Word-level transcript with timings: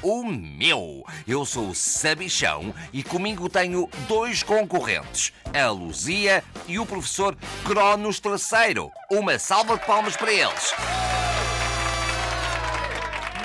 O 0.00 0.22
meu! 0.22 1.04
Eu 1.26 1.44
sou 1.44 1.70
o 1.70 1.74
Sabichão 1.74 2.72
e 2.92 3.02
comigo 3.02 3.48
tenho 3.48 3.90
dois 4.06 4.44
concorrentes, 4.44 5.32
a 5.52 5.68
Luzia 5.70 6.44
e 6.68 6.78
o 6.78 6.86
professor 6.86 7.36
Cronos 7.64 8.22
III. 8.24 8.90
Uma 9.10 9.40
salva 9.40 9.76
de 9.76 9.84
palmas 9.84 10.16
para 10.16 10.32
eles. 10.32 10.72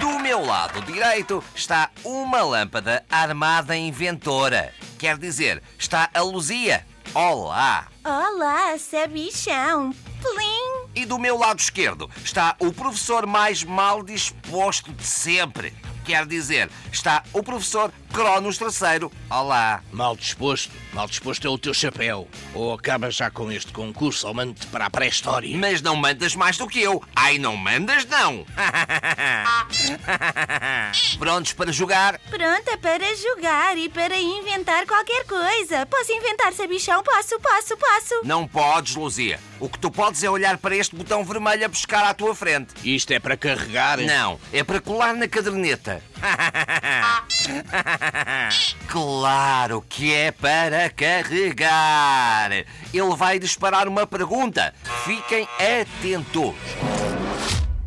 Do 0.00 0.18
meu 0.18 0.44
lado 0.44 0.82
direito 0.82 1.42
está 1.54 1.88
uma 2.02 2.42
lâmpada 2.42 3.04
armada 3.08 3.76
inventora. 3.76 4.74
Quer 4.98 5.18
dizer, 5.18 5.62
está 5.78 6.10
a 6.12 6.20
Luzia. 6.20 6.84
Olá! 7.14 7.86
Olá, 8.04 8.76
sabichão. 8.76 9.94
Plim! 10.20 10.90
E 10.96 11.06
do 11.06 11.18
meu 11.18 11.38
lado 11.38 11.60
esquerdo 11.60 12.10
está 12.24 12.56
o 12.58 12.72
professor 12.72 13.24
mais 13.24 13.62
mal 13.62 14.02
disposto 14.02 14.92
de 14.92 15.04
sempre. 15.04 15.72
Quer 16.04 16.26
dizer, 16.26 16.70
está 16.92 17.22
o 17.32 17.42
professor 17.42 17.92
Cronos 18.12 18.60
III. 18.60 19.08
Olá. 19.30 19.82
Mal 19.92 20.16
disposto, 20.16 20.72
mal 20.92 21.06
disposto 21.06 21.46
é 21.46 21.50
o 21.50 21.56
teu 21.56 21.72
chapéu. 21.72 22.26
Ou 22.52 22.74
acabas 22.74 23.14
já 23.14 23.30
com 23.30 23.52
este 23.52 23.72
concurso 23.72 24.26
ou 24.26 24.34
mando-te 24.34 24.66
para 24.66 24.86
a 24.86 24.90
pré-história. 24.90 25.56
Mas 25.56 25.80
não 25.80 25.94
mandas 25.94 26.34
mais 26.34 26.56
do 26.56 26.66
que 26.66 26.80
eu. 26.80 27.00
Ai, 27.14 27.38
não 27.38 27.56
mandas 27.56 28.04
não. 28.06 28.44
Prontos 31.18 31.52
para 31.52 31.70
jogar? 31.70 32.18
Pronta 32.28 32.76
para 32.78 33.14
jogar 33.14 33.78
e 33.78 33.88
para 33.88 34.18
inventar 34.18 34.84
qualquer 34.86 35.24
coisa. 35.24 35.86
Posso 35.86 36.12
inventar, 36.12 36.52
sabichão? 36.52 37.04
Posso, 37.04 37.38
posso, 37.38 37.76
posso. 37.76 38.20
Não 38.24 38.44
podes, 38.46 38.96
Luzia. 38.96 39.38
O 39.60 39.68
que 39.68 39.78
tu 39.78 39.88
podes 39.90 40.24
é 40.24 40.30
olhar 40.30 40.56
para 40.58 40.74
este 40.74 40.96
botão 40.96 41.22
vermelho 41.22 41.66
a 41.66 41.68
buscar 41.68 42.02
à 42.04 42.14
tua 42.14 42.34
frente. 42.34 42.74
Isto 42.82 43.12
é 43.12 43.20
para 43.20 43.36
carregar? 43.36 43.98
Não, 43.98 44.40
é 44.52 44.64
para 44.64 44.80
colar 44.80 45.14
na 45.14 45.28
caderneta. 45.28 46.02
claro 48.86 49.84
que 49.88 50.12
é 50.12 50.30
para 50.32 50.88
carregar. 50.90 52.50
Ele 52.52 53.16
vai 53.16 53.38
disparar 53.38 53.88
uma 53.88 54.06
pergunta. 54.06 54.74
Fiquem 55.04 55.46
atentos. 55.54 56.54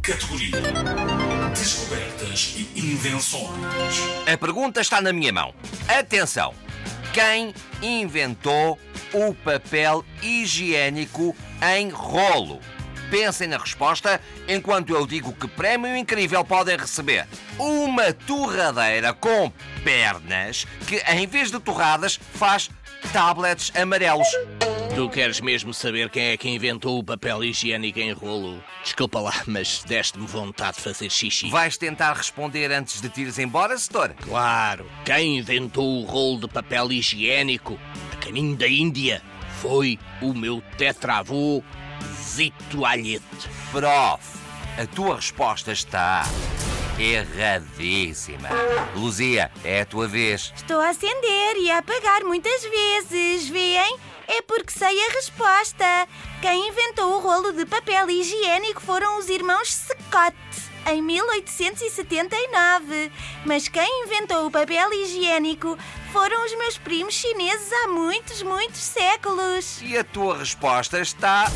Categoria 0.02 0.52
Descobertas 1.56 2.56
e 2.58 2.80
Invenções. 2.80 3.97
A 4.31 4.38
pergunta 4.38 4.81
está 4.81 5.02
na 5.02 5.14
minha 5.14 5.31
mão. 5.31 5.53
Atenção! 5.88 6.53
Quem 7.14 7.53
inventou 7.81 8.80
o 9.14 9.34
papel 9.34 10.03
higiênico 10.22 11.36
em 11.61 11.89
rolo? 11.89 12.59
Pensem 13.09 13.47
na 13.47 13.59
resposta 13.59 14.19
enquanto 14.47 14.95
eu 14.95 15.06
digo 15.06 15.31
que 15.34 15.47
prémio 15.47 15.95
incrível 15.95 16.44
podem 16.44 16.75
receber. 16.75 17.28
Uma 17.59 18.11
torradeira 18.11 19.14
com 19.14 19.53
pernas 19.84 20.66
que, 20.88 20.98
em 21.12 21.28
vez 21.28 21.52
de 21.52 21.59
torradas, 21.59 22.20
faz 22.34 22.70
tablets 23.12 23.72
amarelos. 23.76 24.28
Tu 24.95 25.09
queres 25.09 25.42
mesmo 25.42 25.73
saber 25.73 26.09
quem 26.09 26.25
é 26.28 26.38
que 26.38 26.48
inventou 26.48 27.00
o 27.00 27.03
papel 27.03 27.44
higiênico 27.44 28.00
em 28.00 28.12
rolo? 28.12 28.64
Desculpa 28.84 29.20
lá, 29.20 29.34
mas 29.48 29.84
deste-me 29.84 30.28
vontade 30.28 30.78
de 30.78 30.84
fazer 30.84 31.09
xixi. 31.09 31.50
Vais 31.50 31.78
tentar 31.78 32.13
responder 32.13 32.72
antes 32.72 33.02
de 33.02 33.09
te 33.09 33.22
ires 33.22 33.40
embora, 33.40 33.78
setor? 33.78 34.13
Claro, 34.22 34.85
quem 35.03 35.40
inventou 35.40 36.03
o 36.03 36.06
rolo 36.06 36.41
de 36.41 36.47
papel 36.47 36.91
higiênico 36.91 37.79
a 38.12 38.16
caminho 38.18 38.56
da 38.56 38.68
Índia 38.68 39.22
foi 39.62 39.97
o 40.22 40.34
meu 40.34 40.62
tetravô 40.78 41.63
Zito 42.22 42.85
Alhete. 42.85 43.50
Prof, 43.72 44.38
a 44.78 44.85
tua 44.85 45.16
resposta 45.16 45.72
está 45.72 46.24
erradíssima. 47.00 48.50
Luzia, 48.96 49.52
é 49.64 49.81
a 49.81 49.86
tua 49.86 50.08
vez. 50.08 50.52
Estou 50.56 50.80
a 50.80 50.90
acender 50.90 51.58
e 51.58 51.72
a 51.72 51.80
apagar 51.80 52.24
muitas 52.24 52.64
vezes, 52.64 53.50
veem? 53.50 53.98
É 54.28 54.42
porque 54.42 54.72
sei 54.72 55.08
a 55.08 55.12
resposta. 55.12 56.08
Quem 56.42 56.70
inventou 56.70 57.16
o 57.16 57.20
rolo 57.20 57.52
de 57.53 57.66
papel 57.66 58.09
higiênico 58.09 58.82
foram 58.82 59.20
os 59.20 59.30
irmãos 59.30 59.70
Scott, 59.70 60.36
em 60.92 61.02
1879. 61.02 63.12
Mas 63.46 63.68
quem 63.68 64.06
inventou 64.06 64.46
o 64.46 64.52
papel 64.52 64.94
higiênico 64.94 65.78
foram 66.12 66.46
os 66.46 66.56
meus 66.58 66.78
primos 66.78 67.16
chineses 67.16 67.72
há 67.72 67.88
muitos, 67.88 68.44
muitos 68.44 68.82
séculos. 68.82 69.82
E 69.82 69.98
a 69.98 70.03
tua 70.03 70.38
resposta 70.38 71.00
está 71.00 71.50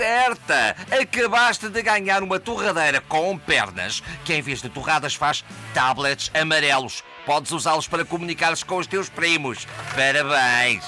certa! 0.00 0.74
Acabaste 0.90 1.68
de 1.68 1.82
ganhar 1.82 2.22
uma 2.22 2.40
torradeira 2.40 3.02
com 3.02 3.36
pernas 3.36 4.02
que, 4.24 4.32
em 4.32 4.40
vez 4.40 4.62
de 4.62 4.70
torradas, 4.70 5.14
faz 5.14 5.44
tablets 5.74 6.30
amarelos. 6.32 7.04
Podes 7.26 7.52
usá-los 7.52 7.86
para 7.86 8.02
comunicares 8.02 8.62
com 8.62 8.78
os 8.78 8.86
teus 8.86 9.10
primos. 9.10 9.66
Parabéns! 9.94 10.84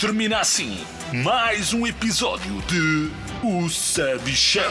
Termina 0.00 0.38
assim 0.38 0.82
mais 1.12 1.74
um 1.74 1.86
episódio 1.86 2.62
de 2.62 3.10
O 3.42 3.68
Sabichão. 3.68 4.62